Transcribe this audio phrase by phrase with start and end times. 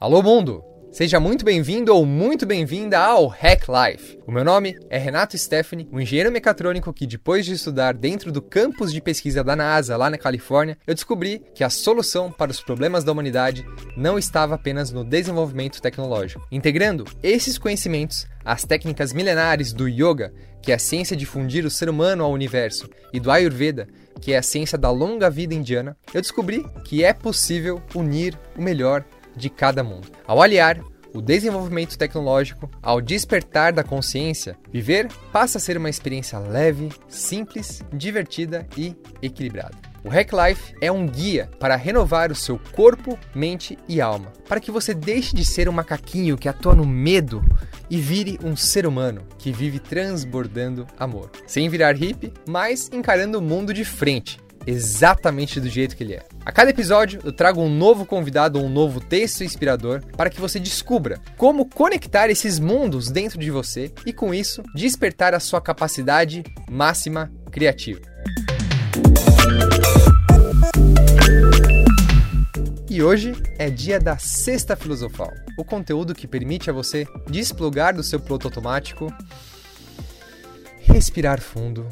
[0.00, 0.73] Alô, mundo!
[0.94, 4.16] Seja muito bem-vindo ou muito bem-vinda ao Hack Life.
[4.24, 8.40] O meu nome é Renato Stephanie, um engenheiro mecatrônico que, depois de estudar dentro do
[8.40, 12.60] campus de pesquisa da NASA, lá na Califórnia, eu descobri que a solução para os
[12.60, 16.46] problemas da humanidade não estava apenas no desenvolvimento tecnológico.
[16.48, 20.32] Integrando esses conhecimentos às técnicas milenares do Yoga,
[20.62, 23.88] que é a ciência de fundir o ser humano ao universo, e do Ayurveda,
[24.20, 28.62] que é a ciência da longa vida indiana, eu descobri que é possível unir o
[28.62, 29.04] melhor
[29.36, 30.08] de cada mundo.
[30.26, 30.80] Ao aliar
[31.14, 37.82] o desenvolvimento tecnológico, ao despertar da consciência, viver passa a ser uma experiência leve, simples,
[37.92, 39.94] divertida e equilibrada.
[40.04, 44.60] O Hack Life é um guia para renovar o seu corpo, mente e alma, para
[44.60, 47.42] que você deixe de ser um macaquinho que atua no medo
[47.88, 53.42] e vire um ser humano que vive transbordando amor, sem virar hippie, mas encarando o
[53.42, 56.22] mundo de frente, exatamente do jeito que ele é.
[56.44, 60.40] A cada episódio eu trago um novo convidado ou um novo texto inspirador para que
[60.40, 65.60] você descubra como conectar esses mundos dentro de você e com isso despertar a sua
[65.60, 68.00] capacidade máxima criativa.
[72.88, 78.04] E hoje é dia da Sexta Filosofal, o conteúdo que permite a você desplugar do
[78.04, 79.12] seu piloto automático,
[80.78, 81.88] respirar fundo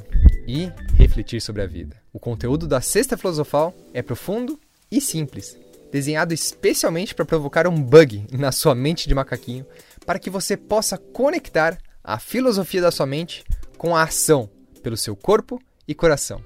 [0.46, 2.01] e refletir sobre a vida.
[2.12, 4.60] O conteúdo da Sexta Filosofal é profundo
[4.90, 5.56] e simples,
[5.90, 9.64] desenhado especialmente para provocar um bug na sua mente de macaquinho,
[10.04, 13.42] para que você possa conectar a filosofia da sua mente
[13.78, 14.50] com a ação
[14.82, 16.42] pelo seu corpo e coração.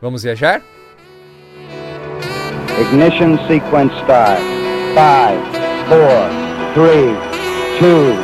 [0.00, 0.62] Vamos viajar?
[2.80, 4.40] Ignition sequence start.
[4.94, 5.50] 5,
[5.88, 6.30] 4,
[6.74, 7.16] 3,
[7.80, 8.16] 2,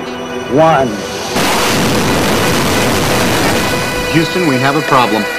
[0.52, 1.16] 1.
[4.14, 5.35] Houston, we have a problem.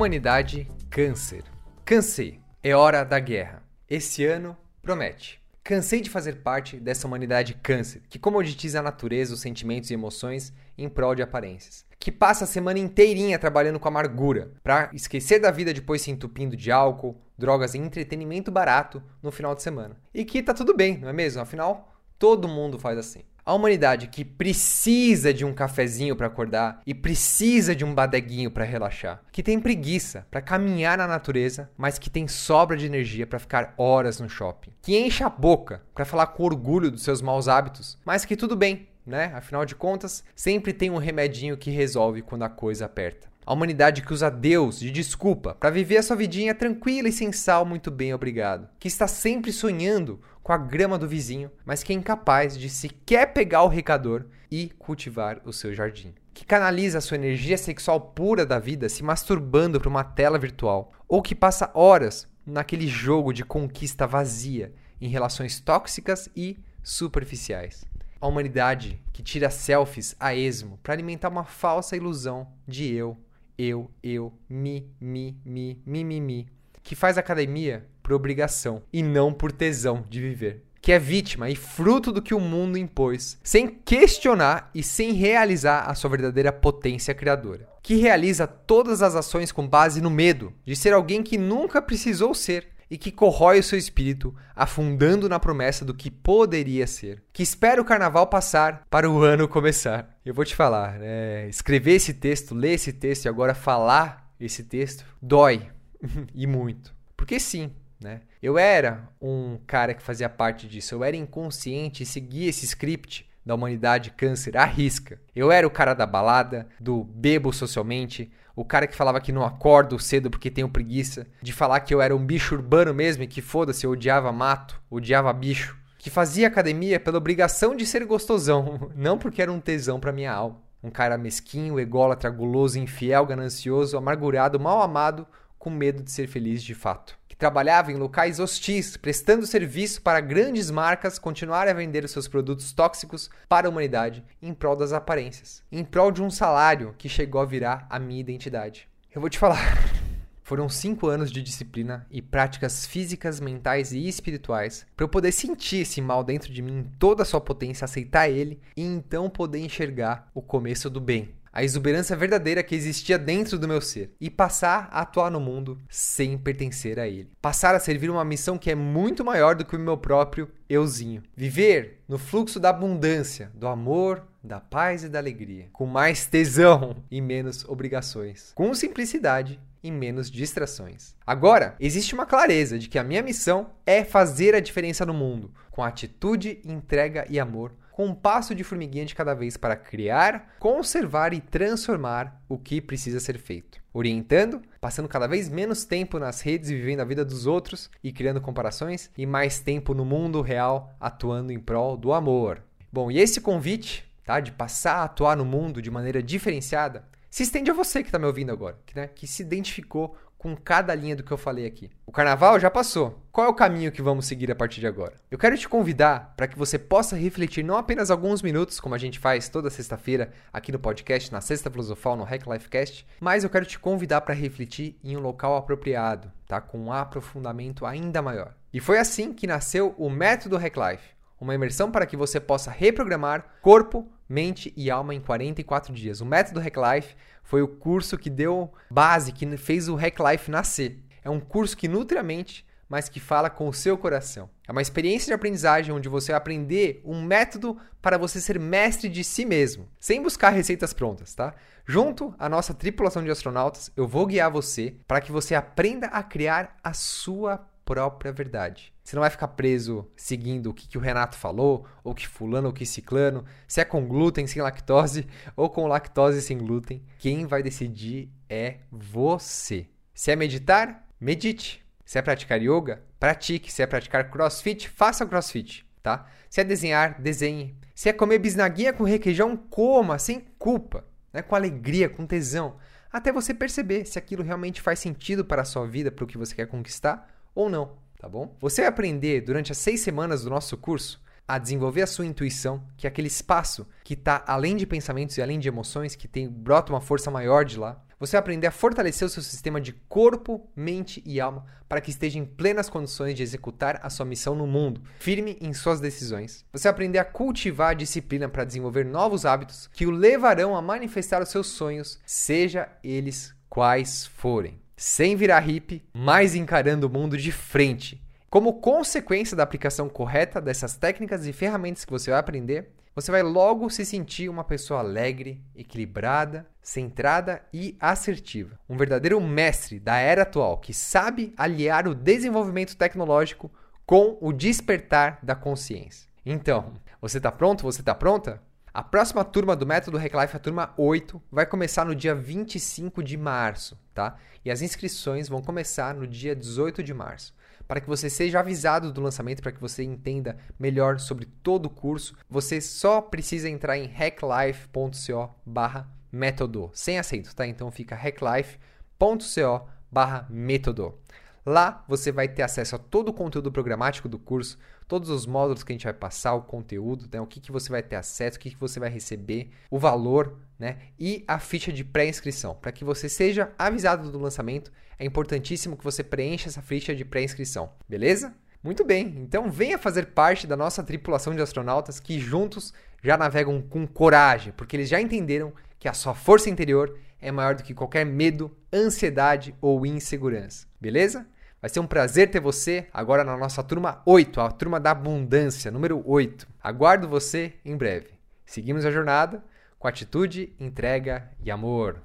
[0.00, 1.44] Humanidade Câncer.
[1.84, 2.40] Cansei.
[2.62, 3.62] É hora da guerra.
[3.86, 5.38] Esse ano promete.
[5.62, 10.54] Cansei de fazer parte dessa humanidade câncer, que comoditiza a natureza, os sentimentos e emoções
[10.78, 11.84] em prol de aparências.
[11.98, 16.56] Que passa a semana inteirinha trabalhando com amargura, para esquecer da vida depois se entupindo
[16.56, 19.98] de álcool, drogas e entretenimento barato no final de semana.
[20.14, 21.42] E que tá tudo bem, não é mesmo?
[21.42, 21.90] Afinal,
[22.20, 23.22] Todo mundo faz assim.
[23.50, 28.62] A humanidade que precisa de um cafezinho para acordar e precisa de um badeguinho para
[28.62, 33.40] relaxar, que tem preguiça para caminhar na natureza, mas que tem sobra de energia para
[33.40, 37.48] ficar horas no shopping, que enche a boca para falar com orgulho dos seus maus
[37.48, 39.32] hábitos, mas que tudo bem, né?
[39.34, 43.28] Afinal de contas, sempre tem um remedinho que resolve quando a coisa aperta.
[43.44, 47.32] A humanidade que usa Deus de desculpa para viver a sua vidinha tranquila e sem
[47.32, 48.68] sal, muito bem, obrigado.
[48.78, 53.32] Que está sempre sonhando com a grama do vizinho, mas que é incapaz de sequer
[53.32, 56.14] pegar o recador e cultivar o seu jardim.
[56.32, 60.92] Que canaliza a sua energia sexual pura da vida se masturbando para uma tela virtual,
[61.08, 67.84] ou que passa horas naquele jogo de conquista vazia em relações tóxicas e superficiais.
[68.20, 73.16] A humanidade que tira selfies a esmo para alimentar uma falsa ilusão de eu
[73.62, 76.48] eu, eu, mi, mi, mi, mi, mi, mi,
[76.82, 80.64] que faz academia por obrigação e não por tesão de viver.
[80.82, 85.82] Que é vítima e fruto do que o mundo impôs, sem questionar e sem realizar
[85.82, 87.68] a sua verdadeira potência criadora.
[87.82, 92.34] Que realiza todas as ações com base no medo de ser alguém que nunca precisou
[92.34, 97.22] ser e que corrói o seu espírito, afundando na promessa do que poderia ser.
[97.32, 100.18] Que espera o carnaval passar para o ano começar.
[100.24, 101.48] Eu vou te falar, né?
[101.48, 105.68] escrever esse texto, ler esse texto e agora falar esse texto dói
[106.34, 106.98] e muito.
[107.20, 108.22] Porque sim, né?
[108.42, 113.28] Eu era um cara que fazia parte disso, eu era inconsciente e seguia esse script
[113.44, 115.20] da humanidade câncer à risca.
[115.34, 119.44] Eu era o cara da balada, do bebo socialmente, o cara que falava que não
[119.44, 123.26] acordo cedo porque tenho preguiça, de falar que eu era um bicho urbano mesmo e
[123.26, 128.90] que foda-se, eu odiava mato, odiava bicho, que fazia academia pela obrigação de ser gostosão,
[128.96, 130.60] não porque era um tesão para minha alma.
[130.82, 135.26] Um cara mesquinho, ególatra, guloso, infiel, ganancioso, amargurado, mal amado,
[135.58, 140.70] com medo de ser feliz de fato trabalhava em locais hostis, prestando serviço para grandes
[140.70, 145.82] marcas continuarem a vender seus produtos tóxicos para a humanidade em prol das aparências, em
[145.82, 148.86] prol de um salário que chegou a virar a minha identidade.
[149.12, 149.58] Eu vou te falar.
[150.44, 155.78] Foram cinco anos de disciplina e práticas físicas, mentais e espirituais para eu poder sentir
[155.78, 159.60] esse mal dentro de mim em toda a sua potência, aceitar ele e então poder
[159.60, 161.39] enxergar o começo do bem.
[161.52, 165.80] A exuberância verdadeira que existia dentro do meu ser e passar a atuar no mundo
[165.88, 167.30] sem pertencer a ele.
[167.40, 171.22] Passar a servir uma missão que é muito maior do que o meu próprio euzinho.
[171.36, 176.96] Viver no fluxo da abundância, do amor, da paz e da alegria, com mais tesão
[177.10, 181.14] e menos obrigações, com simplicidade e menos distrações.
[181.26, 185.52] Agora, existe uma clareza de que a minha missão é fazer a diferença no mundo,
[185.70, 190.54] com atitude, entrega e amor, com um passo de formiguinha de cada vez para criar,
[190.58, 193.80] conservar e transformar o que precisa ser feito.
[193.92, 198.12] Orientando, passando cada vez menos tempo nas redes e vivendo a vida dos outros e
[198.12, 202.62] criando comparações, e mais tempo no mundo real atuando em prol do amor.
[202.92, 207.44] Bom, e esse convite tá, de passar a atuar no mundo de maneira diferenciada se
[207.44, 210.94] estende a você que está me ouvindo agora, que, né, que se identificou com cada
[210.94, 211.90] linha do que eu falei aqui.
[212.06, 213.22] O carnaval já passou.
[213.30, 215.12] Qual é o caminho que vamos seguir a partir de agora?
[215.30, 218.98] Eu quero te convidar para que você possa refletir não apenas alguns minutos, como a
[218.98, 223.50] gente faz toda sexta-feira aqui no podcast, na Sexta Filosofal, no Hack Lifecast, mas eu
[223.50, 226.58] quero te convidar para refletir em um local apropriado, tá?
[226.58, 228.54] Com um aprofundamento ainda maior.
[228.72, 231.04] E foi assim que nasceu o método Hack Life,
[231.38, 236.20] uma imersão para que você possa reprogramar corpo, mente e alma em 44 dias.
[236.20, 240.50] O método Hack Life foi o curso que deu base, que fez o Hack Life
[240.50, 241.00] nascer.
[241.24, 244.48] É um curso que nutre a mente, mas que fala com o seu coração.
[244.66, 249.08] É uma experiência de aprendizagem onde você vai aprender um método para você ser mestre
[249.08, 251.54] de si mesmo, sem buscar receitas prontas, tá?
[251.86, 256.22] Junto à nossa tripulação de astronautas, eu vou guiar você para que você aprenda a
[256.22, 258.92] criar a sua própria verdade.
[259.02, 262.68] Você não vai ficar preso seguindo o que, que o Renato falou, ou que fulano,
[262.68, 265.26] ou que ciclano, se é com glúten, sem lactose,
[265.56, 267.02] ou com lactose sem glúten.
[267.18, 269.88] Quem vai decidir é você.
[270.14, 271.84] Se é meditar, medite.
[272.04, 273.72] Se é praticar yoga, pratique.
[273.72, 276.28] Se é praticar crossfit, faça crossfit, tá?
[276.48, 277.74] Se é desenhar, desenhe.
[277.92, 281.42] Se é comer bisnaguinha com requeijão, coma, sem culpa, né?
[281.42, 282.76] com alegria, com tesão.
[283.12, 286.38] Até você perceber se aquilo realmente faz sentido para a sua vida, para o que
[286.38, 288.56] você quer conquistar ou não, tá bom?
[288.60, 292.82] Você vai aprender durante as seis semanas do nosso curso a desenvolver a sua intuição,
[292.96, 296.48] que é aquele espaço que está além de pensamentos e além de emoções, que tem
[296.48, 298.00] brota uma força maior de lá.
[298.20, 302.10] Você vai aprender a fortalecer o seu sistema de corpo, mente e alma para que
[302.10, 306.64] esteja em plenas condições de executar a sua missão no mundo, firme em suas decisões.
[306.72, 310.82] Você vai aprender a cultivar a disciplina para desenvolver novos hábitos que o levarão a
[310.82, 317.38] manifestar os seus sonhos, seja eles quais forem sem virar hippie, mas encarando o mundo
[317.38, 318.22] de frente.
[318.50, 323.42] Como consequência da aplicação correta dessas técnicas e ferramentas que você vai aprender, você vai
[323.42, 328.78] logo se sentir uma pessoa alegre, equilibrada, centrada e assertiva.
[328.86, 333.72] Um verdadeiro mestre da era atual que sabe aliar o desenvolvimento tecnológico
[334.04, 336.28] com o despertar da consciência.
[336.44, 336.92] Então,
[337.22, 337.84] você está pronto?
[337.84, 338.62] Você está pronta?
[338.92, 343.36] A próxima turma do Método Reclife, a turma 8, vai começar no dia 25 de
[343.36, 344.36] março, tá?
[344.64, 347.54] E as inscrições vão começar no dia 18 de março.
[347.86, 351.90] Para que você seja avisado do lançamento, para que você entenda melhor sobre todo o
[351.90, 357.64] curso, você só precisa entrar em hacklife.co barra método, sem acento, tá?
[357.68, 361.16] Então fica hacklife.co barra método.
[361.64, 364.76] Lá você vai ter acesso a todo o conteúdo programático do curso,
[365.10, 367.40] todos os módulos que a gente vai passar, o conteúdo, né?
[367.40, 370.56] o que, que você vai ter acesso, o que, que você vai receber, o valor
[370.78, 370.98] né?
[371.18, 372.76] e a ficha de pré-inscrição.
[372.76, 377.24] Para que você seja avisado do lançamento, é importantíssimo que você preencha essa ficha de
[377.24, 378.54] pré-inscrição, beleza?
[378.84, 383.82] Muito bem, então venha fazer parte da nossa tripulação de astronautas que juntos já navegam
[383.82, 387.92] com coragem, porque eles já entenderam que a sua força interior é maior do que
[387.94, 390.86] qualquer medo, ansiedade ou insegurança.
[391.00, 391.48] Beleza?
[391.80, 395.90] Vai ser um prazer ter você agora na nossa turma 8, a turma da abundância,
[395.90, 396.68] número 8.
[396.82, 398.28] Aguardo você em breve.
[398.66, 399.64] Seguimos a jornada
[399.98, 402.20] com atitude, entrega e amor.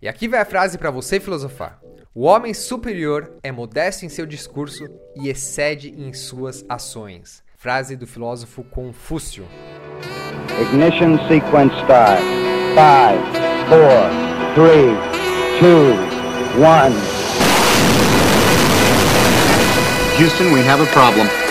[0.00, 1.80] E aqui vai a frase para você filosofar.
[2.14, 4.84] O homem superior é modesto em seu discurso
[5.16, 7.42] e excede em suas ações.
[7.56, 9.46] Frase do filósofo Confúcio.
[10.62, 12.20] Ignition sequence start.
[12.74, 14.96] 5, 4, 3,
[15.60, 17.13] 2, 1.
[20.16, 21.43] Houston, we have a problem.